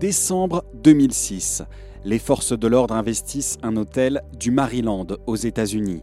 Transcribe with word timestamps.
Décembre 0.00 0.64
2006. 0.82 1.62
Les 2.06 2.18
forces 2.18 2.58
de 2.58 2.66
l'ordre 2.66 2.94
investissent 2.94 3.58
un 3.62 3.76
hôtel 3.76 4.22
du 4.32 4.50
Maryland 4.50 5.06
aux 5.26 5.36
États-Unis. 5.36 6.00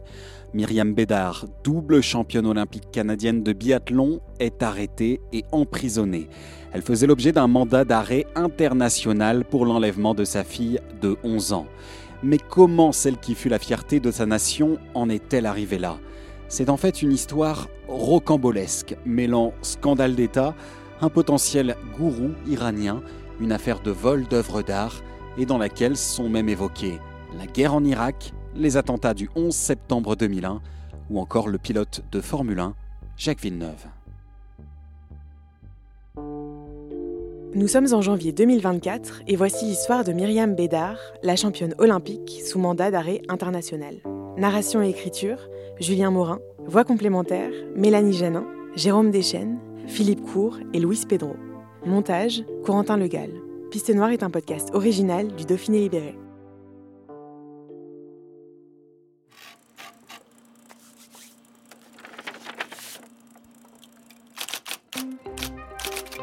Myriam 0.54 0.94
Bédard, 0.94 1.46
double 1.64 2.00
championne 2.00 2.46
olympique 2.46 2.92
canadienne 2.92 3.42
de 3.42 3.52
biathlon, 3.52 4.20
est 4.38 4.62
arrêtée 4.62 5.20
et 5.32 5.42
emprisonnée. 5.50 6.28
Elle 6.72 6.82
faisait 6.82 7.08
l'objet 7.08 7.32
d'un 7.32 7.48
mandat 7.48 7.84
d'arrêt 7.84 8.24
international 8.36 9.44
pour 9.44 9.66
l'enlèvement 9.66 10.14
de 10.14 10.24
sa 10.24 10.44
fille 10.44 10.78
de 11.02 11.16
11 11.24 11.52
ans. 11.52 11.66
Mais 12.22 12.38
comment 12.38 12.92
celle 12.92 13.18
qui 13.18 13.34
fut 13.34 13.48
la 13.48 13.58
fierté 13.58 13.98
de 13.98 14.12
sa 14.12 14.26
nation 14.26 14.78
en 14.94 15.10
est-elle 15.10 15.44
arrivée 15.44 15.78
là? 15.78 15.98
C'est 16.46 16.70
en 16.70 16.76
fait 16.76 17.02
une 17.02 17.12
histoire 17.12 17.66
rocambolesque, 17.88 18.96
mêlant 19.04 19.54
scandale 19.62 20.14
d'État, 20.14 20.54
un 21.00 21.08
potentiel 21.08 21.76
gourou 21.98 22.30
iranien, 22.48 23.02
une 23.40 23.52
affaire 23.52 23.80
de 23.80 23.90
vol 23.90 24.24
d'œuvres 24.24 24.62
d'art, 24.62 25.02
et 25.36 25.46
dans 25.46 25.58
laquelle 25.58 25.96
sont 25.96 26.28
même 26.28 26.48
évoqués 26.48 26.98
la 27.36 27.46
guerre 27.46 27.74
en 27.74 27.84
Irak, 27.84 28.32
les 28.54 28.76
attentats 28.76 29.14
du 29.14 29.28
11 29.36 29.54
septembre 29.54 30.16
2001 30.16 30.60
ou 31.10 31.20
encore 31.20 31.48
le 31.48 31.58
pilote 31.58 32.02
de 32.10 32.20
Formule 32.20 32.60
1, 32.60 32.74
Jacques 33.16 33.40
Villeneuve. 33.40 33.86
Nous 37.54 37.66
sommes 37.66 37.92
en 37.92 38.02
janvier 38.02 38.32
2024 38.32 39.22
et 39.26 39.36
voici 39.36 39.64
l'histoire 39.64 40.04
de 40.04 40.12
Myriam 40.12 40.54
Bédard, 40.54 40.98
la 41.22 41.34
championne 41.34 41.74
olympique 41.78 42.42
sous 42.44 42.58
mandat 42.58 42.90
d'arrêt 42.90 43.22
international. 43.28 43.96
Narration 44.36 44.82
et 44.82 44.90
écriture, 44.90 45.48
Julien 45.80 46.10
Morin. 46.10 46.40
Voix 46.66 46.84
complémentaire, 46.84 47.50
Mélanie 47.74 48.12
Janin, 48.12 48.46
Jérôme 48.76 49.10
Deschênes, 49.10 49.58
Philippe 49.86 50.22
Cour 50.22 50.58
et 50.74 50.80
Louis 50.80 51.00
Pedro. 51.08 51.34
Montage, 51.86 52.44
Corentin 52.64 52.96
Legal. 52.96 53.30
Piste 53.70 53.90
Noire 53.90 54.10
est 54.10 54.22
un 54.22 54.30
podcast 54.30 54.70
original 54.72 55.28
du 55.34 55.44
Dauphiné 55.44 55.78
Libéré. 55.80 56.18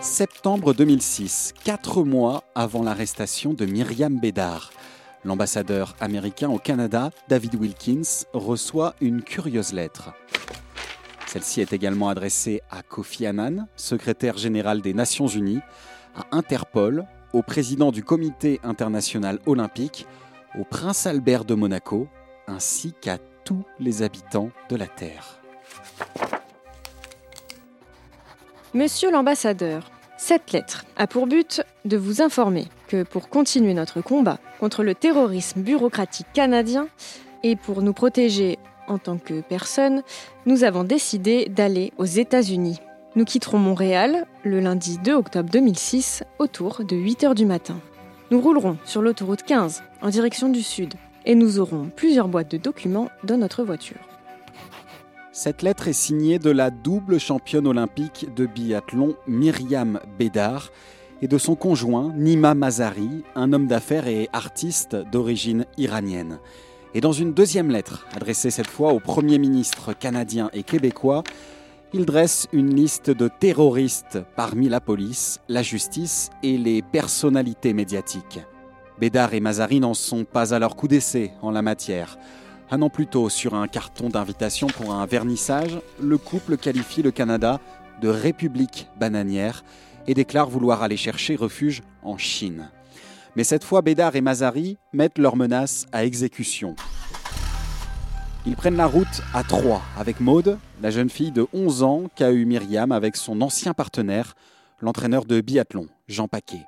Septembre 0.01 0.73
2006, 0.73 1.53
quatre 1.63 2.03
mois 2.03 2.43
avant 2.53 2.83
l'arrestation 2.83 3.53
de 3.53 3.65
Myriam 3.65 4.19
Bédard. 4.19 4.71
L'ambassadeur 5.23 5.95
américain 5.99 6.49
au 6.49 6.59
Canada, 6.59 7.09
David 7.27 7.55
Wilkins, 7.55 8.25
reçoit 8.33 8.95
une 9.01 9.23
curieuse 9.23 9.73
lettre. 9.73 10.13
Celle-ci 11.35 11.59
est 11.59 11.73
également 11.73 12.07
adressée 12.07 12.61
à 12.71 12.81
Kofi 12.81 13.25
Annan, 13.25 13.67
secrétaire 13.75 14.37
général 14.37 14.79
des 14.79 14.93
Nations 14.93 15.27
Unies, 15.27 15.59
à 16.15 16.23
Interpol, 16.31 17.05
au 17.33 17.41
président 17.41 17.91
du 17.91 18.05
Comité 18.05 18.61
international 18.63 19.39
olympique, 19.45 20.07
au 20.57 20.63
prince 20.63 21.05
Albert 21.05 21.43
de 21.43 21.53
Monaco, 21.53 22.07
ainsi 22.47 22.93
qu'à 23.01 23.17
tous 23.43 23.65
les 23.81 24.01
habitants 24.01 24.49
de 24.69 24.77
la 24.77 24.87
Terre. 24.87 25.41
Monsieur 28.73 29.11
l'ambassadeur, 29.11 29.91
cette 30.15 30.53
lettre 30.53 30.85
a 30.95 31.05
pour 31.05 31.27
but 31.27 31.63
de 31.83 31.97
vous 31.97 32.21
informer 32.21 32.69
que 32.87 33.03
pour 33.03 33.27
continuer 33.27 33.73
notre 33.73 33.99
combat 33.99 34.39
contre 34.61 34.83
le 34.83 34.95
terrorisme 34.95 35.63
bureaucratique 35.63 36.27
canadien 36.33 36.87
et 37.43 37.57
pour 37.57 37.81
nous 37.81 37.91
protéger 37.93 38.57
en 38.87 38.97
tant 38.97 39.17
que 39.17 39.41
personne, 39.41 40.03
nous 40.45 40.63
avons 40.63 40.83
décidé 40.83 41.45
d'aller 41.49 41.91
aux 41.97 42.05
États-Unis. 42.05 42.79
Nous 43.15 43.25
quitterons 43.25 43.57
Montréal 43.57 44.25
le 44.43 44.59
lundi 44.59 44.97
2 45.03 45.13
octobre 45.13 45.49
2006 45.49 46.23
autour 46.39 46.83
de 46.83 46.95
8 46.95 47.23
h 47.23 47.35
du 47.35 47.45
matin. 47.45 47.79
Nous 48.31 48.41
roulerons 48.41 48.77
sur 48.85 49.01
l'autoroute 49.01 49.43
15 49.43 49.83
en 50.01 50.09
direction 50.09 50.49
du 50.49 50.61
sud 50.61 50.95
et 51.25 51.35
nous 51.35 51.59
aurons 51.59 51.89
plusieurs 51.95 52.27
boîtes 52.27 52.51
de 52.51 52.57
documents 52.57 53.09
dans 53.23 53.37
notre 53.37 53.63
voiture. 53.63 53.99
Cette 55.31 55.61
lettre 55.61 55.87
est 55.87 55.93
signée 55.93 56.39
de 56.39 56.49
la 56.49 56.71
double 56.71 57.19
championne 57.19 57.67
olympique 57.67 58.27
de 58.35 58.45
biathlon 58.45 59.15
Myriam 59.27 59.99
Bédard 60.17 60.71
et 61.21 61.27
de 61.27 61.37
son 61.37 61.55
conjoint 61.55 62.13
Nima 62.15 62.53
Mazari, 62.53 63.23
un 63.35 63.53
homme 63.53 63.67
d'affaires 63.67 64.07
et 64.07 64.29
artiste 64.33 64.95
d'origine 64.95 65.65
iranienne. 65.77 66.39
Et 66.95 67.01
dans 67.01 67.11
une 67.11 67.33
deuxième 67.33 67.71
lettre, 67.71 68.07
adressée 68.15 68.51
cette 68.51 68.69
fois 68.69 68.93
au 68.93 69.01
Premier 69.01 69.37
ministre 69.37 69.91
canadien 69.91 70.49
et 70.53 70.63
québécois, 70.63 71.23
il 71.91 72.05
dresse 72.05 72.47
une 72.53 72.73
liste 72.73 73.09
de 73.09 73.27
terroristes 73.27 74.19
parmi 74.37 74.69
la 74.69 74.79
police, 74.79 75.41
la 75.49 75.61
justice 75.61 76.29
et 76.41 76.57
les 76.57 76.81
personnalités 76.81 77.73
médiatiques. 77.73 78.39
Bédard 78.97 79.33
et 79.33 79.41
Mazari 79.41 79.81
n'en 79.81 79.93
sont 79.93 80.23
pas 80.23 80.53
à 80.53 80.59
leur 80.59 80.77
coup 80.77 80.87
d'essai 80.87 81.33
en 81.41 81.51
la 81.51 81.61
matière. 81.61 82.17
Un 82.71 82.81
an 82.81 82.89
plus 82.89 83.07
tôt, 83.07 83.27
sur 83.27 83.55
un 83.55 83.67
carton 83.67 84.07
d'invitation 84.07 84.67
pour 84.67 84.93
un 84.93 85.05
vernissage, 85.05 85.77
le 86.01 86.17
couple 86.17 86.55
qualifie 86.55 87.01
le 87.01 87.11
Canada 87.11 87.59
de 88.01 88.07
république 88.07 88.87
bananière 88.97 89.65
et 90.07 90.13
déclare 90.13 90.49
vouloir 90.49 90.81
aller 90.81 90.95
chercher 90.95 91.35
refuge 91.35 91.83
en 92.03 92.17
Chine. 92.17 92.69
Mais 93.35 93.43
cette 93.43 93.65
fois, 93.65 93.81
Bédard 93.81 94.15
et 94.15 94.21
Mazari 94.21 94.77
mettent 94.93 95.17
leurs 95.17 95.35
menaces 95.35 95.87
à 95.91 96.05
exécution. 96.05 96.75
Ils 98.45 98.55
prennent 98.55 98.77
la 98.77 98.85
route 98.85 99.21
à 99.33 99.43
Troyes 99.43 99.81
avec 99.97 100.19
Maude, 100.19 100.57
la 100.81 100.89
jeune 100.89 101.09
fille 101.09 101.31
de 101.31 101.45
11 101.51 101.83
ans 101.83 102.03
qu'a 102.15 102.31
eu 102.31 102.45
Myriam 102.45 102.91
avec 102.91 103.17
son 103.17 103.41
ancien 103.41 103.73
partenaire, 103.73 104.35
l'entraîneur 104.79 105.25
de 105.25 105.41
biathlon, 105.41 105.87
Jean 106.07 106.27
Paquet. 106.27 106.63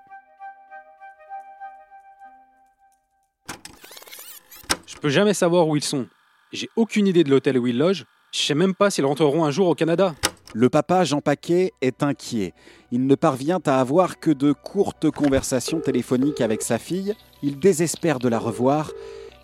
Je 4.88 4.96
peux 4.98 5.10
jamais 5.10 5.36
savoir 5.36 5.68
où 5.68 5.76
ils 5.76 5.84
sont. 5.84 6.08
J'ai 6.52 6.70
aucune 6.76 7.08
idée 7.08 7.24
de 7.24 7.30
l'hôtel 7.30 7.58
où 7.60 7.68
ils 7.68 7.78
logent. 7.78 8.06
Je 8.34 8.40
sais 8.40 8.56
même 8.56 8.74
pas 8.74 8.90
s'ils 8.90 9.06
rentreront 9.06 9.46
un 9.46 9.52
jour 9.52 9.68
au 9.68 9.76
Canada. 9.76 10.16
Le 10.60 10.70
papa 10.70 11.04
Jean 11.04 11.22
Paquet 11.22 11.72
est 11.82 12.02
inquiet. 12.02 12.56
Il 12.92 13.06
ne 13.06 13.14
parvient 13.14 13.60
à 13.68 13.80
avoir 13.80 14.18
que 14.18 14.32
de 14.32 14.54
courtes 14.54 15.12
conversations 15.12 15.80
téléphoniques 15.80 16.42
avec 16.42 16.64
sa 16.64 16.80
fille. 16.80 17.14
Il 17.44 17.60
désespère 17.60 18.18
de 18.18 18.28
la 18.28 18.40
revoir 18.40 18.92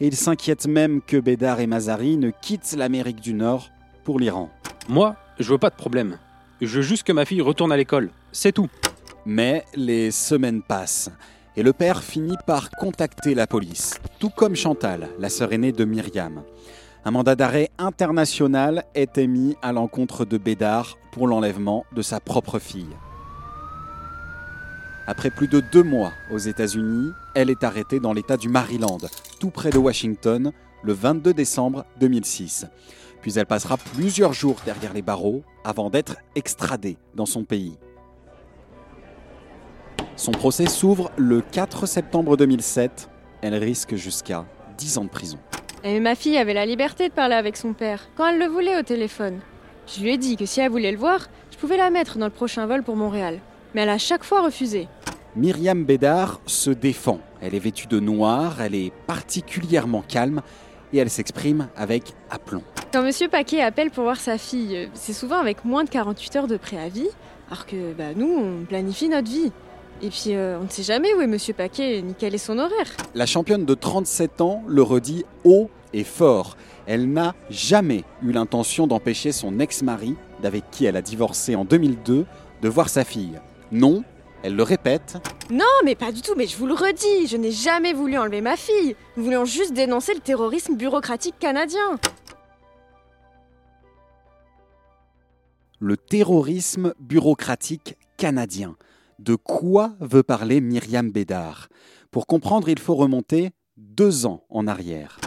et 0.01 0.07
il 0.07 0.15
s'inquiète 0.15 0.65
même 0.65 1.03
que 1.03 1.17
Bédard 1.17 1.59
et 1.59 1.67
Mazari 1.67 2.17
ne 2.17 2.31
quittent 2.31 2.73
l'Amérique 2.75 3.21
du 3.21 3.35
Nord 3.35 3.69
pour 4.03 4.19
l'Iran. 4.19 4.49
Moi, 4.89 5.15
je 5.37 5.51
veux 5.51 5.59
pas 5.59 5.69
de 5.69 5.75
problème. 5.75 6.17
Je 6.61 6.77
veux 6.77 6.81
juste 6.81 7.03
que 7.03 7.13
ma 7.13 7.25
fille 7.25 7.41
retourne 7.41 7.71
à 7.71 7.77
l'école. 7.77 8.09
C'est 8.31 8.51
tout. 8.51 8.69
Mais 9.27 9.65
les 9.75 10.09
semaines 10.09 10.63
passent 10.63 11.11
et 11.55 11.61
le 11.61 11.73
père 11.73 12.01
finit 12.01 12.37
par 12.47 12.71
contacter 12.71 13.35
la 13.35 13.45
police, 13.45 13.99
tout 14.17 14.31
comme 14.31 14.55
Chantal, 14.55 15.09
la 15.19 15.29
sœur 15.29 15.53
aînée 15.53 15.73
de 15.73 15.85
Myriam. 15.85 16.41
Un 17.05 17.11
mandat 17.11 17.35
d'arrêt 17.35 17.69
international 17.79 18.85
est 18.95 19.17
émis 19.17 19.57
à 19.61 19.73
l'encontre 19.73 20.23
de 20.23 20.37
Bédard 20.37 20.97
pour 21.11 21.27
l'enlèvement 21.27 21.85
de 21.93 22.01
sa 22.01 22.21
propre 22.21 22.59
fille. 22.59 22.95
Après 25.05 25.29
plus 25.29 25.49
de 25.49 25.59
deux 25.59 25.83
mois 25.83 26.13
aux 26.31 26.37
États-Unis, 26.37 27.11
elle 27.35 27.49
est 27.49 27.65
arrêtée 27.65 27.99
dans 27.99 28.13
l'État 28.13 28.37
du 28.37 28.47
Maryland, 28.47 28.99
tout 29.41 29.49
près 29.49 29.69
de 29.69 29.77
Washington, 29.77 30.53
le 30.81 30.93
22 30.93 31.33
décembre 31.33 31.85
2006. 31.99 32.67
Puis 33.21 33.33
elle 33.37 33.47
passera 33.47 33.75
plusieurs 33.75 34.31
jours 34.31 34.61
derrière 34.63 34.93
les 34.93 35.01
barreaux 35.01 35.43
avant 35.65 35.89
d'être 35.89 36.15
extradée 36.35 36.95
dans 37.15 37.25
son 37.25 37.43
pays. 37.43 37.77
Son 40.15 40.31
procès 40.31 40.67
s'ouvre 40.67 41.11
le 41.17 41.41
4 41.41 41.85
septembre 41.85 42.37
2007. 42.37 43.09
Elle 43.41 43.55
risque 43.55 43.95
jusqu'à 43.95 44.45
10 44.77 44.99
ans 44.99 45.03
de 45.03 45.09
prison. 45.09 45.39
Et 45.85 45.99
ma 45.99 46.15
fille 46.15 46.37
avait 46.37 46.53
la 46.53 46.65
liberté 46.65 47.09
de 47.09 47.13
parler 47.13 47.35
avec 47.35 47.57
son 47.57 47.73
père, 47.73 48.07
quand 48.15 48.25
elle 48.27 48.39
le 48.39 48.45
voulait 48.45 48.79
au 48.79 48.83
téléphone. 48.83 49.39
Je 49.85 50.01
lui 50.01 50.13
ai 50.13 50.17
dit 50.17 50.37
que 50.37 50.45
si 50.45 50.61
elle 50.61 50.71
voulait 50.71 50.93
le 50.93 50.97
voir, 50.97 51.27
je 51.51 51.57
pouvais 51.57 51.75
la 51.75 51.89
mettre 51.89 52.17
dans 52.17 52.27
le 52.27 52.31
prochain 52.31 52.65
vol 52.65 52.83
pour 52.83 52.95
Montréal. 52.95 53.39
Mais 53.75 53.81
elle 53.81 53.89
a 53.89 53.97
chaque 53.97 54.23
fois 54.23 54.41
refusé. 54.41 54.87
Myriam 55.35 55.83
Bédard 55.83 56.39
se 56.45 56.69
défend. 56.69 57.19
Elle 57.41 57.53
est 57.53 57.59
vêtue 57.59 57.87
de 57.87 57.99
noir, 57.99 58.61
elle 58.61 58.75
est 58.75 58.93
particulièrement 59.07 60.05
calme 60.07 60.41
et 60.93 60.99
elle 60.99 61.09
s'exprime 61.09 61.67
avec 61.75 62.13
aplomb. 62.29 62.63
Quand 62.93 63.03
Monsieur 63.03 63.27
Paquet 63.27 63.61
appelle 63.61 63.91
pour 63.91 64.05
voir 64.05 64.21
sa 64.21 64.37
fille, 64.37 64.89
c'est 64.93 65.11
souvent 65.11 65.39
avec 65.39 65.65
moins 65.65 65.83
de 65.83 65.89
48 65.89 66.35
heures 66.37 66.47
de 66.47 66.55
préavis, 66.55 67.09
alors 67.49 67.65
que 67.65 67.91
bah, 67.91 68.13
nous, 68.15 68.33
on 68.33 68.63
planifie 68.63 69.09
notre 69.09 69.29
vie. 69.29 69.51
Et 70.03 70.09
puis, 70.09 70.35
euh, 70.35 70.59
on 70.59 70.65
ne 70.65 70.69
sait 70.69 70.83
jamais 70.83 71.13
où 71.13 71.21
est 71.21 71.27
Monsieur 71.27 71.53
Paquet 71.53 72.01
ni 72.01 72.13
quel 72.13 72.35
est 72.35 72.37
son 72.37 72.59
horaire. 72.59 72.91
La 73.15 73.25
championne 73.25 73.63
de 73.63 73.73
37 73.73 74.41
ans 74.41 74.61
le 74.67 74.81
redit 74.81 75.23
haut 75.45 75.69
et 75.93 76.03
fort. 76.03 76.57
Elle 76.87 77.09
n'a 77.09 77.35
jamais 77.49 78.03
eu 78.21 78.33
l'intention 78.33 78.85
d'empêcher 78.85 79.31
son 79.31 79.61
ex-mari, 79.61 80.15
d'avec 80.41 80.65
qui 80.71 80.83
elle 80.83 80.97
a 80.97 81.01
divorcé 81.01 81.55
en 81.55 81.63
2002, 81.63 82.25
de 82.61 82.69
voir 82.69 82.89
sa 82.89 83.05
fille. 83.05 83.39
Non, 83.71 84.03
elle 84.43 84.57
le 84.57 84.63
répète. 84.63 85.15
Non, 85.49 85.63
mais 85.85 85.95
pas 85.95 86.11
du 86.11 86.21
tout, 86.21 86.33
mais 86.35 86.47
je 86.47 86.57
vous 86.57 86.67
le 86.67 86.73
redis, 86.73 87.27
je 87.27 87.37
n'ai 87.37 87.51
jamais 87.51 87.93
voulu 87.93 88.17
enlever 88.17 88.41
ma 88.41 88.57
fille. 88.57 88.97
Nous 89.15 89.23
voulions 89.23 89.45
juste 89.45 89.71
dénoncer 89.71 90.13
le 90.13 90.19
terrorisme 90.19 90.75
bureaucratique 90.75 91.35
canadien. 91.39 91.97
Le 95.79 95.95
terrorisme 95.95 96.93
bureaucratique 96.99 97.95
canadien. 98.17 98.75
De 99.19 99.35
quoi 99.35 99.93
veut 99.99 100.23
parler 100.23 100.59
Myriam 100.61 101.11
Bédard? 101.11 101.69
Pour 102.11 102.27
comprendre, 102.27 102.69
il 102.69 102.79
faut 102.79 102.95
remonter 102.95 103.51
deux 103.77 104.25
ans 104.25 104.43
en 104.49 104.67
arrière. 104.67 105.19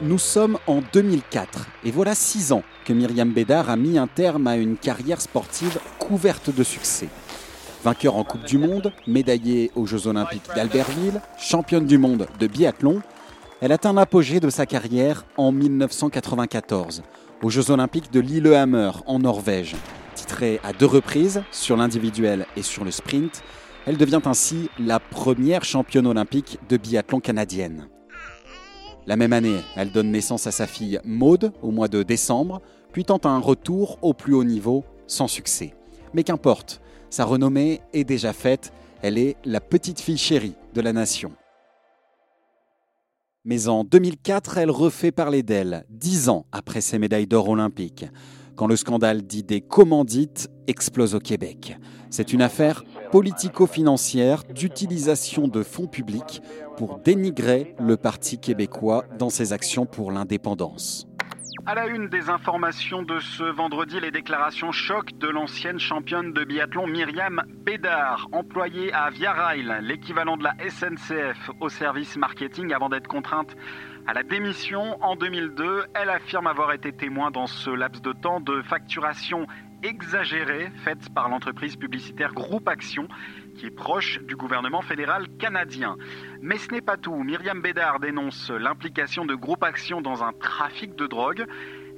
Nous 0.00 0.18
sommes 0.18 0.58
en 0.66 0.80
2004 0.92 1.66
et 1.84 1.90
voilà 1.90 2.14
six 2.14 2.52
ans 2.52 2.62
que 2.84 2.92
Myriam 2.92 3.32
Bédard 3.32 3.68
a 3.68 3.76
mis 3.76 3.98
un 3.98 4.06
terme 4.06 4.46
à 4.46 4.56
une 4.56 4.76
carrière 4.76 5.20
sportive 5.20 5.80
couverte 5.98 6.54
de 6.54 6.62
succès. 6.62 7.08
Vainqueur 7.84 8.16
en 8.16 8.24
Coupe 8.24 8.44
du 8.44 8.58
Monde, 8.58 8.92
médaillée 9.06 9.70
aux 9.74 9.86
Jeux 9.86 10.06
Olympiques 10.06 10.48
d'Albertville, 10.54 11.20
championne 11.38 11.86
du 11.86 11.98
monde 11.98 12.26
de 12.38 12.46
biathlon, 12.46 13.02
elle 13.60 13.72
atteint 13.72 13.92
l'apogée 13.92 14.38
de 14.40 14.50
sa 14.50 14.66
carrière 14.66 15.24
en 15.36 15.50
1994, 15.50 17.02
aux 17.42 17.50
Jeux 17.50 17.70
Olympiques 17.70 18.12
de 18.12 18.20
Lillehammer 18.20 18.92
en 19.06 19.18
Norvège. 19.18 19.74
Titrée 20.14 20.60
à 20.62 20.72
deux 20.72 20.86
reprises 20.86 21.42
sur 21.50 21.76
l'individuel 21.76 22.46
et 22.56 22.62
sur 22.62 22.84
le 22.84 22.90
sprint, 22.90 23.42
elle 23.86 23.96
devient 23.96 24.20
ainsi 24.26 24.70
la 24.78 25.00
première 25.00 25.64
championne 25.64 26.06
olympique 26.06 26.58
de 26.68 26.76
biathlon 26.76 27.20
canadienne. 27.20 27.88
La 29.06 29.16
même 29.16 29.32
année, 29.32 29.60
elle 29.76 29.90
donne 29.90 30.10
naissance 30.10 30.46
à 30.46 30.52
sa 30.52 30.66
fille 30.66 31.00
Maude 31.04 31.52
au 31.62 31.70
mois 31.70 31.88
de 31.88 32.02
décembre, 32.02 32.60
puis 32.92 33.04
tente 33.04 33.26
un 33.26 33.38
retour 33.38 33.98
au 34.02 34.14
plus 34.14 34.34
haut 34.34 34.44
niveau 34.44 34.84
sans 35.06 35.26
succès. 35.26 35.74
Mais 36.14 36.22
qu'importe, 36.22 36.80
sa 37.10 37.24
renommée 37.24 37.80
est 37.92 38.04
déjà 38.04 38.32
faite, 38.32 38.72
elle 39.02 39.18
est 39.18 39.36
la 39.44 39.60
petite 39.60 40.00
fille 40.00 40.18
chérie 40.18 40.54
de 40.74 40.80
la 40.80 40.92
nation. 40.92 41.32
Mais 43.50 43.66
en 43.68 43.82
2004, 43.82 44.58
elle 44.58 44.70
refait 44.70 45.10
parler 45.10 45.42
d'elle, 45.42 45.86
dix 45.88 46.28
ans 46.28 46.44
après 46.52 46.82
ses 46.82 46.98
médailles 46.98 47.26
d'or 47.26 47.48
olympiques, 47.48 48.04
quand 48.56 48.66
le 48.66 48.76
scandale 48.76 49.22
d'idées 49.22 49.62
commandites 49.62 50.50
explose 50.66 51.14
au 51.14 51.18
Québec. 51.18 51.78
C'est 52.10 52.34
une 52.34 52.42
affaire 52.42 52.84
politico-financière 53.10 54.44
d'utilisation 54.54 55.48
de 55.48 55.62
fonds 55.62 55.86
publics 55.86 56.42
pour 56.76 56.98
dénigrer 56.98 57.74
le 57.80 57.96
Parti 57.96 58.36
québécois 58.36 59.06
dans 59.18 59.30
ses 59.30 59.54
actions 59.54 59.86
pour 59.86 60.12
l'indépendance. 60.12 61.07
À 61.68 61.74
la 61.74 61.86
une 61.86 62.08
des 62.08 62.30
informations 62.30 63.02
de 63.02 63.20
ce 63.20 63.42
vendredi, 63.42 64.00
les 64.00 64.10
déclarations 64.10 64.72
choc 64.72 65.12
de 65.18 65.28
l'ancienne 65.28 65.78
championne 65.78 66.32
de 66.32 66.42
biathlon 66.42 66.86
Myriam 66.86 67.42
Bédard, 67.46 68.26
employée 68.32 68.90
à 68.94 69.10
Via 69.10 69.34
Rail, 69.34 69.70
l'équivalent 69.82 70.38
de 70.38 70.44
la 70.44 70.54
SNCF 70.66 71.50
au 71.60 71.68
service 71.68 72.16
marketing 72.16 72.72
avant 72.72 72.88
d'être 72.88 73.06
contrainte 73.06 73.54
à 74.06 74.14
la 74.14 74.22
démission 74.22 74.96
en 75.04 75.14
2002. 75.14 75.84
Elle 75.92 76.08
affirme 76.08 76.46
avoir 76.46 76.72
été 76.72 76.90
témoin 76.90 77.30
dans 77.30 77.46
ce 77.46 77.68
laps 77.68 78.00
de 78.00 78.14
temps 78.14 78.40
de 78.40 78.62
facturation 78.62 79.46
exagérée 79.82 80.70
faite 80.84 81.12
par 81.14 81.28
l'entreprise 81.28 81.76
publicitaire 81.76 82.32
Groupe 82.32 82.66
Action 82.66 83.08
qui 83.58 83.66
est 83.66 83.70
proche 83.70 84.20
du 84.22 84.36
gouvernement 84.36 84.82
fédéral 84.82 85.26
canadien. 85.38 85.96
Mais 86.40 86.58
ce 86.58 86.70
n'est 86.70 86.80
pas 86.80 86.96
tout. 86.96 87.22
Myriam 87.24 87.60
Bédard 87.60 87.98
dénonce 87.98 88.50
l'implication 88.50 89.26
de 89.26 89.34
Groupe 89.34 89.64
Action 89.64 90.00
dans 90.00 90.22
un 90.22 90.32
trafic 90.32 90.94
de 90.94 91.06
drogue. 91.06 91.44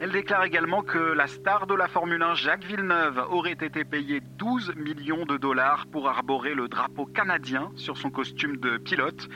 Elle 0.01 0.11
déclare 0.11 0.45
également 0.45 0.83
que 0.83 0.99
la 0.99 1.27
star 1.27 1.67
de 1.67 1.75
la 1.75 1.87
Formule 1.87 2.23
1, 2.23 2.35
Jacques 2.35 2.65
Villeneuve, 2.65 3.23
aurait 3.31 3.53
été 3.53 3.85
payé 3.85 4.23
12 4.39 4.75
millions 4.77 5.27
de 5.27 5.37
dollars 5.37 5.87
pour 5.93 6.09
arborer 6.09 6.55
le 6.55 6.69
drapeau 6.69 7.05
canadien 7.05 7.71
sur 7.77 7.99
son 7.99 8.11
costume 8.11 8.57
de 8.57 8.79
pilote. 8.79 9.29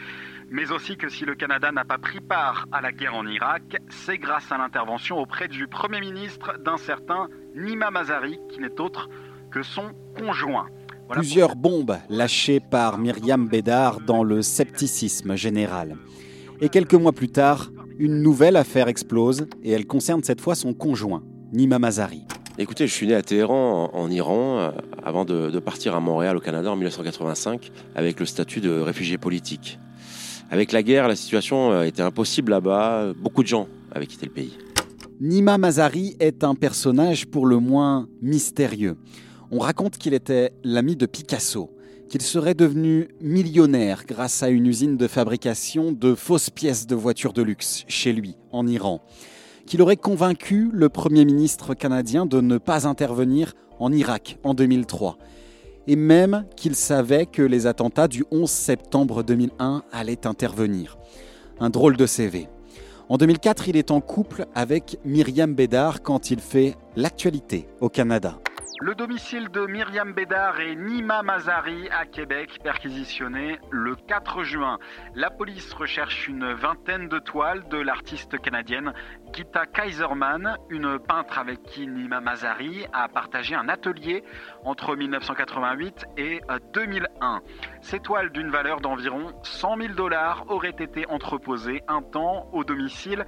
Mais 0.49 0.73
aussi 0.73 0.97
que 0.97 1.11
si 1.11 1.27
le 1.27 1.35
Canada 1.35 1.73
n'a 1.73 1.85
pas 1.85 1.99
pris 1.99 2.21
part 2.21 2.67
à 2.73 2.81
la 2.81 2.93
guerre 2.93 3.15
en 3.15 3.27
Irak, 3.27 3.77
c'est 3.91 4.17
grâce 4.17 4.51
à 4.51 4.57
l'intervention 4.57 5.19
auprès 5.19 5.49
du 5.49 5.69
Premier 5.69 6.01
ministre 6.01 6.57
d'un 6.59 6.79
certain 6.79 7.29
Nima 7.55 7.91
Mazari, 7.91 8.39
qui 8.51 8.61
n'est 8.61 8.81
autre 8.81 9.11
que 9.51 9.63
son 9.63 9.93
conjoint. 10.17 10.69
Plusieurs 11.09 11.55
bombes 11.55 11.97
lâchées 12.09 12.61
par 12.61 12.99
Myriam 12.99 13.47
Bédard 13.47 14.01
dans 14.01 14.23
le 14.23 14.43
scepticisme 14.43 15.37
général. 15.37 15.97
Et 16.61 16.69
quelques 16.69 16.95
mois 16.95 17.13
plus 17.13 17.29
tard, 17.29 17.71
une 17.99 18.23
nouvelle 18.23 18.57
affaire 18.57 18.89
explose 18.89 19.47
et 19.63 19.71
elle 19.71 19.87
concerne 19.87 20.23
cette 20.23 20.41
fois 20.41 20.55
son 20.55 20.73
conjoint, 20.73 21.23
Nima 21.53 21.79
Mazari. 21.79 22.23
Écoutez, 22.59 22.87
je 22.87 22.93
suis 22.93 23.07
né 23.07 23.15
à 23.15 23.23
Téhéran, 23.23 23.91
en 23.93 24.11
Iran, 24.11 24.59
euh, 24.59 24.71
avant 25.03 25.25
de, 25.25 25.51
de, 25.51 25.59
partir 25.59 25.95
à 25.95 26.01
Montréal, 26.01 26.37
au 26.37 26.41
Canada, 26.41 26.71
en 26.71 26.77
1985, 26.77 27.71
avec 27.95 28.21
le 28.21 28.27
statut 28.27 28.61
de 28.61 28.71
réfugié 28.71 29.19
politique. 29.19 29.79
Avec 30.51 30.73
la 30.73 30.83
guerre, 30.83 31.09
la 31.09 31.17
situation 31.17 31.73
euh, 31.73 31.83
était 31.83 32.03
impossible 32.03 32.53
là-bas. 32.53 33.13
Beaucoup 33.21 33.43
de 33.43 33.49
gens 33.49 33.69
avaient 33.93 34.07
quitté 34.07 34.27
le 34.27 34.33
pays. 34.33 34.57
Nima 35.21 35.59
Mazari 35.59 36.17
est 36.21 36.45
un 36.45 36.55
personnage 36.55 37.27
pour 37.27 37.47
le 37.47 37.59
moins 37.59 38.09
mystérieux. 38.23 38.97
On 39.57 39.61
raconte 39.61 39.99
qu'il 39.99 40.15
était 40.15 40.51
l'ami 40.65 40.97
de 40.97 41.07
Picasso, 41.07 41.71
qu'il 42.09 42.23
serait 42.23 42.55
devenu 42.55 43.07
millionnaire 43.21 44.03
grâce 44.05 44.43
à 44.43 44.49
une 44.49 44.67
usine 44.67 44.97
de 44.97 45.07
fabrication 45.07 45.93
de 45.93 46.17
fausses 46.17 46.51
pièces 46.51 46.89
de 46.89 46.97
voitures 46.97 47.33
de 47.33 47.41
luxe 47.41 47.85
chez 47.87 48.13
lui, 48.13 48.37
en 48.51 48.67
Iran, 48.67 49.01
qu'il 49.65 49.81
aurait 49.81 49.97
convaincu 49.97 50.71
le 50.73 50.89
Premier 50.89 51.25
ministre 51.25 51.75
canadien 51.75 52.27
de 52.27 52.41
ne 52.41 52.59
pas 52.59 52.89
intervenir 52.89 53.55
en 53.79 53.93
Irak 53.93 54.39
en 54.43 54.55
2003, 54.55 55.19
et 55.87 55.95
même 55.95 56.47
qu'il 56.57 56.75
savait 56.75 57.27
que 57.27 57.43
les 57.43 57.69
attentats 57.69 58.09
du 58.09 58.25
11 58.33 58.51
septembre 58.51 59.23
2001 59.23 59.85
allaient 59.93 60.27
intervenir. 60.27 60.99
Un 61.61 61.71
drôle 61.71 61.97
de 61.97 62.07
CV. 62.07 62.49
En 63.09 63.19
2004, 63.19 63.69
il 63.69 63.77
est 63.77 63.93
en 63.93 64.01
couple 64.01 64.47
avec 64.57 64.99
Myriam 65.05 65.55
Bédard 65.55 66.03
quand 66.03 66.33
il 66.33 66.41
fait 66.41 66.75
l'actualité 66.97 67.69
au 67.81 67.89
Canada. 67.89 68.41
Le 68.81 68.97
domicile 68.97 69.51
de 69.51 69.67
Myriam 69.67 70.13
Bédard 70.13 70.59
et 70.59 70.75
Nima 70.75 71.23
Mazari 71.23 71.89
à 71.91 72.07
Québec 72.07 72.59
perquisitionné 72.63 73.61
le 73.71 73.95
4 73.95 74.43
juin. 74.43 74.79
La 75.15 75.31
police 75.31 75.73
recherche 75.75 76.27
une 76.27 76.53
vingtaine 76.53 77.09
de 77.09 77.21
toiles 77.21 77.69
de 77.69 77.79
l'artiste 77.79 78.37
canadienne 78.41 78.93
Gita 79.33 79.67
Kaiserman, 79.67 80.59
une 80.71 80.99
peintre 80.99 81.39
avec 81.39 81.63
qui 81.63 81.87
Nima 81.87 82.21
Mazari 82.21 82.85
a 82.93 83.07
partagé 83.09 83.55
un 83.55 83.69
atelier 83.69 84.25
entre 84.65 84.97
1988 84.97 86.07
et 86.17 86.41
2001. 86.73 87.43
Ces 87.81 88.01
toiles 88.01 88.31
d'une 88.31 88.51
valeur 88.51 88.81
d'environ 88.81 89.33
100 89.45 89.77
000 89.77 89.95
dollars 89.95 90.47
auraient 90.49 90.71
été 90.71 91.07
entreposées 91.09 91.83
un 91.87 92.03
temps 92.03 92.49
au 92.53 92.65
domicile 92.65 93.25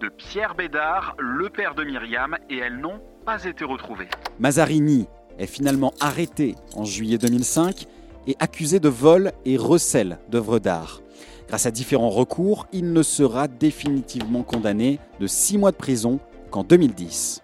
de 0.00 0.08
Pierre 0.08 0.54
Bédard, 0.54 1.14
le 1.18 1.48
père 1.48 1.74
de 1.74 1.84
Myriam, 1.84 2.36
et 2.50 2.58
elles 2.58 2.78
n'ont 2.78 3.02
pas 3.24 3.44
été 3.44 3.64
retrouvées. 3.64 4.08
Mazarini 4.38 5.06
est 5.38 5.46
finalement 5.46 5.92
arrêté 6.00 6.54
en 6.74 6.84
juillet 6.84 7.18
2005 7.18 7.86
et 8.26 8.36
accusé 8.38 8.80
de 8.80 8.88
vol 8.88 9.32
et 9.44 9.56
recel 9.56 10.18
d'œuvres 10.28 10.58
d'art. 10.58 11.00
Grâce 11.48 11.66
à 11.66 11.70
différents 11.70 12.10
recours, 12.10 12.66
il 12.72 12.92
ne 12.92 13.02
sera 13.02 13.48
définitivement 13.48 14.42
condamné 14.42 15.00
de 15.18 15.26
six 15.26 15.58
mois 15.58 15.72
de 15.72 15.76
prison 15.76 16.20
qu'en 16.50 16.62
2010. 16.62 17.42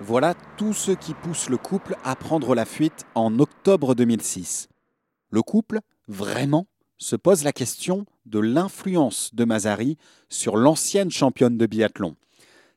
Voilà 0.00 0.34
tout 0.56 0.72
ce 0.72 0.90
qui 0.90 1.14
pousse 1.14 1.48
le 1.48 1.56
couple 1.56 1.96
à 2.02 2.16
prendre 2.16 2.56
la 2.56 2.64
fuite 2.64 3.06
en 3.14 3.38
octobre 3.38 3.94
2006. 3.94 4.68
Le 5.30 5.42
couple, 5.42 5.78
vraiment, 6.08 6.66
se 6.98 7.14
pose 7.14 7.44
la 7.44 7.52
question 7.52 8.04
de 8.26 8.38
l'influence 8.38 9.30
de 9.34 9.44
Mazari 9.44 9.96
sur 10.28 10.56
l'ancienne 10.56 11.10
championne 11.10 11.58
de 11.58 11.66
biathlon. 11.66 12.16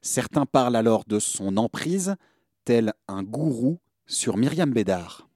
Certains 0.02 0.46
parlent 0.46 0.76
alors 0.76 1.04
de 1.06 1.20
son 1.20 1.58
emprise, 1.58 2.16
tel 2.64 2.94
un 3.08 3.24
gourou 3.24 3.80
sur 4.08 4.38
Myriam 4.38 4.72
Bédard. 4.72 5.28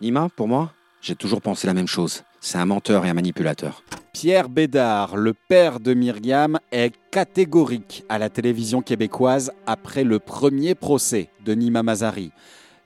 Nima, 0.00 0.28
pour 0.34 0.48
moi, 0.48 0.72
j'ai 1.00 1.14
toujours 1.14 1.42
pensé 1.42 1.66
la 1.66 1.74
même 1.74 1.86
chose. 1.86 2.22
C'est 2.40 2.58
un 2.58 2.66
menteur 2.66 3.04
et 3.04 3.10
un 3.10 3.14
manipulateur. 3.14 3.82
Pierre 4.12 4.48
Bédard, 4.48 5.16
le 5.16 5.34
père 5.34 5.80
de 5.80 5.92
Myriam, 5.92 6.58
est 6.70 6.94
catégorique 7.10 8.04
à 8.08 8.18
la 8.18 8.30
télévision 8.30 8.80
québécoise 8.80 9.52
après 9.66 10.04
le 10.04 10.18
premier 10.18 10.74
procès 10.74 11.30
de 11.44 11.54
Nima 11.54 11.82
Mazari. 11.82 12.30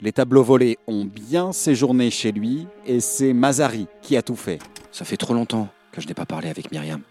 Les 0.01 0.13
tableaux 0.13 0.45
volés 0.45 0.79
ont 0.87 1.05
bien 1.05 1.53
séjourné 1.53 2.11
chez 2.11 2.33
lui 2.33 2.67
et 2.87 3.01
c'est 3.01 3.33
Mazari 3.33 3.89
qui 4.01 4.17
a 4.17 4.23
tout 4.23 4.37
fait. 4.37 4.61
Ça 4.91 5.05
fait 5.05 5.17
trop 5.17 5.35
longtemps 5.35 5.69
que 5.99 6.05
je 6.05 6.09
n'ai 6.09 6.15
pas 6.15 6.27
parlé 6.27 6.49
avec 6.49 6.71
Myriam. 6.71 7.03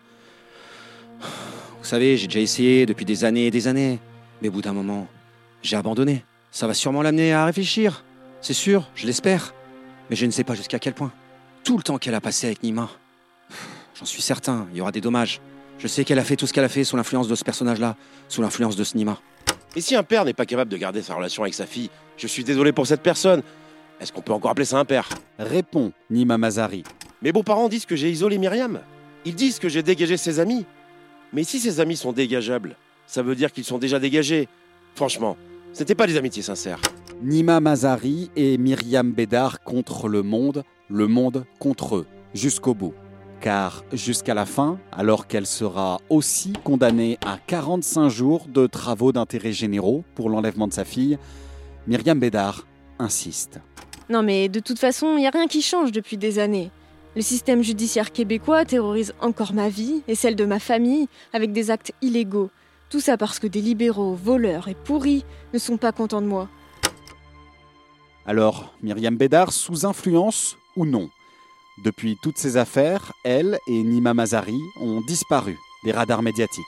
Vous 1.19 1.85
savez, 1.85 2.17
j'ai 2.17 2.27
déjà 2.27 2.39
essayé 2.39 2.85
depuis 2.85 3.05
des 3.05 3.23
années 3.23 3.47
et 3.47 3.51
des 3.51 3.67
années. 3.67 3.99
Mais 4.41 4.49
au 4.49 4.51
bout 4.51 4.61
d'un 4.61 4.73
moment, 4.73 5.07
j'ai 5.61 5.75
abandonné. 5.75 6.23
Ça 6.51 6.67
va 6.67 6.73
sûrement 6.73 7.01
l'amener 7.01 7.33
à 7.33 7.45
réfléchir. 7.45 8.03
C'est 8.41 8.53
sûr, 8.53 8.89
je 8.95 9.05
l'espère. 9.05 9.53
Mais 10.09 10.15
je 10.15 10.25
ne 10.25 10.31
sais 10.31 10.43
pas 10.43 10.55
jusqu'à 10.55 10.79
quel 10.79 10.93
point. 10.93 11.11
Tout 11.63 11.77
le 11.77 11.83
temps 11.83 11.97
qu'elle 11.97 12.15
a 12.15 12.21
passé 12.21 12.47
avec 12.47 12.63
Nima, 12.63 12.89
j'en 13.99 14.05
suis 14.05 14.21
certain, 14.21 14.67
il 14.71 14.77
y 14.77 14.81
aura 14.81 14.91
des 14.91 15.01
dommages. 15.01 15.41
Je 15.79 15.87
sais 15.87 16.05
qu'elle 16.05 16.19
a 16.19 16.23
fait 16.23 16.35
tout 16.35 16.47
ce 16.47 16.53
qu'elle 16.53 16.63
a 16.63 16.69
fait 16.69 16.83
sous 16.83 16.95
l'influence 16.95 17.27
de 17.27 17.35
ce 17.35 17.43
personnage-là, 17.43 17.95
sous 18.29 18.41
l'influence 18.41 18.75
de 18.75 18.83
ce 18.83 18.95
Nima. 18.95 19.19
Et 19.75 19.81
si 19.81 19.95
un 19.95 20.03
père 20.03 20.23
n'est 20.23 20.33
pas 20.33 20.45
capable 20.45 20.71
de 20.71 20.77
garder 20.77 21.01
sa 21.01 21.15
relation 21.15 21.43
avec 21.43 21.53
sa 21.53 21.65
fille, 21.65 21.89
je 22.15 22.25
suis 22.25 22.43
désolé 22.43 22.71
pour 22.71 22.87
cette 22.87 23.01
personne. 23.01 23.43
Est-ce 23.99 24.13
qu'on 24.13 24.21
peut 24.21 24.33
encore 24.33 24.51
appeler 24.51 24.65
ça 24.65 24.79
un 24.79 24.85
père? 24.85 25.09
Répond 25.39 25.91
Nima 26.09 26.37
Mazari. 26.37 26.83
Mes 27.23 27.31
beaux-parents 27.31 27.67
disent 27.67 27.85
que 27.85 27.95
j'ai 27.95 28.11
isolé 28.11 28.37
Myriam. 28.37 28.79
Ils 29.25 29.33
disent 29.33 29.57
que 29.57 29.69
j'ai 29.69 29.81
dégagé 29.81 30.17
ses 30.17 30.39
amis. 30.39 30.65
Mais 31.33 31.43
si 31.43 31.59
ses 31.59 31.79
amis 31.79 31.97
sont 31.97 32.13
dégageables, 32.13 32.75
ça 33.07 33.23
veut 33.23 33.35
dire 33.35 33.51
qu'ils 33.51 33.63
sont 33.63 33.79
déjà 33.79 33.97
dégagés. 33.99 34.47
Franchement, 34.93 35.35
ce 35.73 35.79
n'étaient 35.79 35.95
pas 35.95 36.05
des 36.05 36.17
amitiés 36.17 36.43
sincères. 36.43 36.79
Nima 37.23 37.59
Mazari 37.59 38.29
et 38.35 38.59
Myriam 38.59 39.11
Bédard 39.11 39.63
contre 39.63 40.07
le 40.07 40.21
monde, 40.21 40.63
le 40.89 41.07
monde 41.07 41.45
contre 41.57 41.95
eux, 41.95 42.07
jusqu'au 42.35 42.75
bout. 42.75 42.93
Car 43.41 43.83
jusqu'à 43.91 44.35
la 44.35 44.45
fin, 44.45 44.79
alors 44.91 45.25
qu'elle 45.25 45.47
sera 45.47 45.99
aussi 46.09 46.53
condamnée 46.63 47.17
à 47.25 47.39
45 47.47 48.09
jours 48.09 48.45
de 48.47 48.67
travaux 48.67 49.11
d'intérêt 49.11 49.53
généraux 49.53 50.03
pour 50.13 50.29
l'enlèvement 50.29 50.67
de 50.67 50.73
sa 50.73 50.85
fille, 50.85 51.17
Myriam 51.87 52.19
Bédard 52.19 52.67
insiste. 52.99 53.59
Non 54.07 54.21
mais 54.21 54.49
de 54.49 54.59
toute 54.59 54.79
façon, 54.79 55.13
il 55.17 55.21
n'y 55.21 55.27
a 55.27 55.31
rien 55.31 55.47
qui 55.47 55.63
change 55.63 55.91
depuis 55.91 56.17
des 56.17 56.37
années. 56.37 56.69
Le 57.17 57.23
système 57.23 57.63
judiciaire 57.63 58.11
québécois 58.11 58.63
terrorise 58.63 59.15
encore 59.21 59.51
ma 59.51 59.69
vie 59.69 60.03
et 60.07 60.13
celle 60.13 60.35
de 60.35 60.45
ma 60.45 60.59
famille 60.59 61.07
avec 61.33 61.51
des 61.51 61.71
actes 61.71 61.91
illégaux. 62.03 62.51
Tout 62.91 62.99
ça 62.99 63.17
parce 63.17 63.39
que 63.39 63.47
des 63.47 63.59
libéraux, 63.59 64.13
voleurs 64.13 64.67
et 64.67 64.75
pourris 64.75 65.25
ne 65.51 65.57
sont 65.57 65.77
pas 65.77 65.91
contents 65.91 66.21
de 66.21 66.27
moi. 66.27 66.47
Alors, 68.27 68.71
Myriam 68.83 69.17
Bédard 69.17 69.51
sous 69.51 69.83
influence 69.87 70.57
ou 70.75 70.85
non? 70.85 71.09
Depuis 71.83 72.17
toutes 72.21 72.37
ces 72.37 72.55
affaires, 72.55 73.13
elle 73.23 73.57
et 73.67 73.81
Nima 73.81 74.13
Mazari 74.13 74.59
ont 74.79 75.01
disparu 75.01 75.57
des 75.85 75.93
radars 75.93 76.21
médiatiques. 76.21 76.63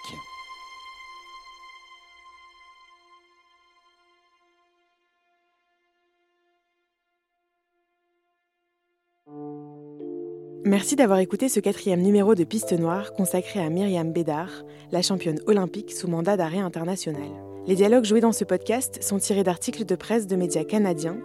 Merci 10.69 10.95
d'avoir 10.95 11.17
écouté 11.17 11.49
ce 11.49 11.59
quatrième 11.59 12.03
numéro 12.03 12.35
de 12.35 12.43
Piste 12.43 12.73
Noire 12.73 13.13
consacré 13.13 13.59
à 13.59 13.71
Myriam 13.71 14.11
Bédard, 14.11 14.51
la 14.91 15.01
championne 15.01 15.39
olympique 15.47 15.91
sous 15.91 16.07
mandat 16.07 16.37
d'arrêt 16.37 16.59
international. 16.59 17.27
Les 17.65 17.73
dialogues 17.73 18.05
joués 18.05 18.21
dans 18.21 18.33
ce 18.33 18.43
podcast 18.43 19.01
sont 19.01 19.17
tirés 19.17 19.43
d'articles 19.43 19.83
de 19.83 19.95
presse 19.95 20.27
de 20.27 20.35
médias 20.35 20.63
canadiens, 20.63 21.17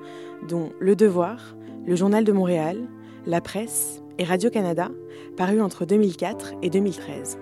dont 0.49 0.71
Le 0.81 0.97
Devoir, 0.97 1.57
Le 1.87 1.95
Journal 1.95 2.25
de 2.25 2.33
Montréal, 2.33 2.89
La 3.27 3.43
Presse 3.43 4.03
et 4.19 4.25
Radio-Canada, 4.25 4.89
parus 5.37 5.61
entre 5.61 5.85
2004 5.85 6.55
et 6.63 6.71
2013. 6.71 7.37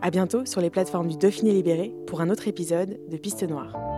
À 0.00 0.10
bientôt 0.10 0.46
sur 0.46 0.62
les 0.62 0.70
plateformes 0.70 1.08
du 1.08 1.18
Dauphiné 1.18 1.52
Libéré 1.52 1.92
pour 2.06 2.22
un 2.22 2.30
autre 2.30 2.48
épisode 2.48 2.98
de 3.06 3.16
Piste 3.18 3.42
Noire. 3.42 3.97